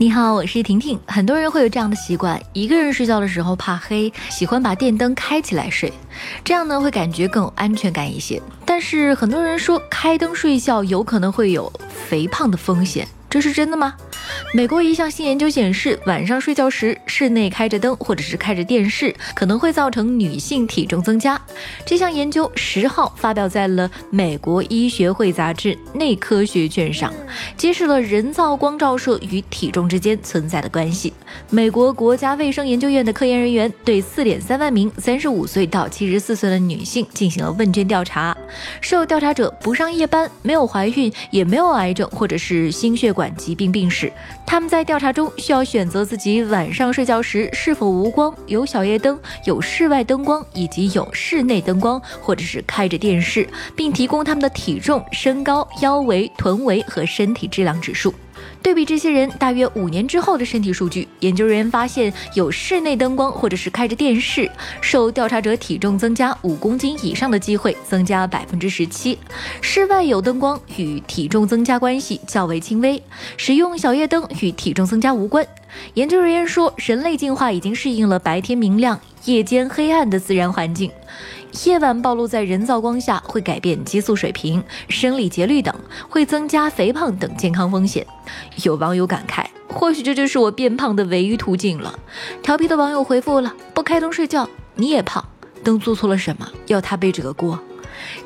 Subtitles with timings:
[0.00, 0.96] 你好，我是婷婷。
[1.08, 5.92] 很多人会有这样的习惯，一个人睡觉的时候怕黑，喜欢把电灯开起来睡，
[6.44, 8.40] 这样呢会感觉更有安全感一些。
[8.64, 13.92] 但是很多人说开灯睡觉有可能会有肥胖的风险，这是真的吗？
[14.54, 21.40] 美国一项新研究显示，晚上睡觉时室内开着灯或者是开着电视，可能会造成女性体重增加。
[21.84, 27.12] 这项研究十号发表在了美国医学会杂志内科学卷上，
[27.56, 31.12] 揭示了人造光照射与体重之间存在的关系。
[31.50, 38.36] 美国国家卫生研究院的科研人员对四点三万名三十五岁到七十四岁的女性进行了问卷调查，
[38.80, 44.10] 受调查者不上夜班，没有怀孕，也没有癌症或者是心血管疾病病史。
[44.46, 58.14] 他们在调查中需要选择自己晚上睡觉时是否无光、有小夜灯、有室外灯光以及有室内灯光，或者是开着电视，并提供他们的体重、身高、腰围、臀围和身体质量指数。
[58.62, 69.16] 对比这些人大约五年之后的身体数据，研究人员发现，有室内灯光或者是开着电视，受调查者体重增加五公斤以上的机会增加百分之十七；
[69.60, 73.02] 室外有灯光与体重增加关系较为轻微，
[73.36, 75.46] 使用小夜灯与体重增加无关。
[75.94, 80.90] 研究人员说，人类进化已经适应了白天明亮、夜间黑暗的自然环境。
[81.66, 85.74] 夜晚暴露在人造光下会改变激素水平、生理节律等，
[86.08, 88.06] 会增加肥胖等健康风险。
[88.64, 91.98] 有网友感慨：“或许这就是我变胖的唯一途径了。”
[92.42, 95.24] 调皮的网友回复了：“不开灯睡觉你也胖，
[95.64, 97.58] 灯做错了什么要他背这个锅？”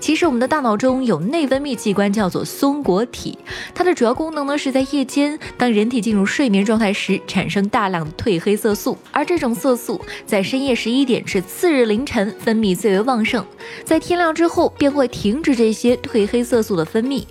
[0.00, 3.38] 其实我们的大脑中有内分泌器官叫做松果体，
[3.74, 13.44] 它的主要功能呢是在夜间，当人体进入睡眠状态时，产生大量的褪黑色素，而这种色素在深夜十一点至次日凌晨分泌最为旺盛，
[13.84, 17.24] 在天亮之后便会停止这些褪黑色素的分泌，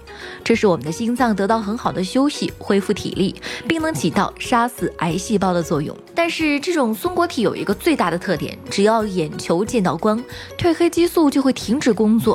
[0.44, 3.36] 这是我们的心脏得到很好的休息，恢复体力，
[3.67, 5.95] 并能起到杀死癌细胞的作用。
[6.14, 10.23] 但是这种松果体有一个最大的特点，只要眼球见到光，
[10.58, 12.30] 褪黑激素就会停止工作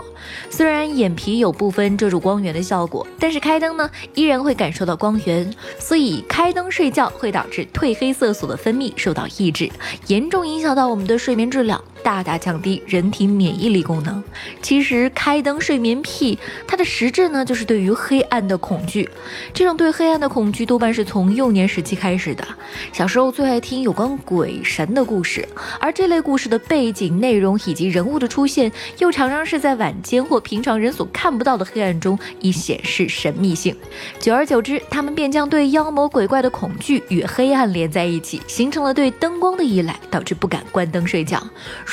[0.50, 5.52] 虽然眼皮有部分遮住光源的效果，但是开灯呢，依然会感受到光源。
[5.78, 9.70] 所以开灯睡觉会导致褪黑色素的分泌受到抑制，
[10.06, 11.82] 严重影响到我们的睡眠质量。
[12.06, 14.22] 大大降低人体免疫力功能。
[14.62, 19.10] 其实开灯睡眠癖，它的实质呢，就是对于黑暗的恐惧。
[19.52, 22.46] 这种对黑暗的恐惧多半是从幼年时期开始的。
[22.92, 25.48] 小时候最爱听有关鬼神的故事，
[25.80, 33.74] 而这类故事的背景内容以及人物的出现，又常常是在晚间或平常人所看不到的黑暗中，以显示神秘性。
[34.20, 41.42] 久而久之，他们便将对妖魔鬼怪的恐惧与黑暗连在一起，形成了对灯光的依赖，导致不敢关灯睡觉。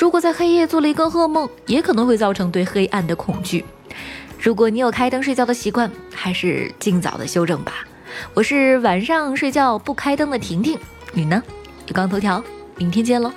[0.04, 3.64] 如果在黑夜做了一个噩梦，也可能会造成对黑暗的恐惧。
[4.38, 7.86] 如果你有开灯睡觉的习惯，还是尽早的修正吧。
[8.34, 10.78] 我是晚上睡觉不开灯的婷婷，
[11.14, 11.42] 你呢？
[11.86, 12.44] 有刚头条，
[12.76, 13.32] 明天见喽。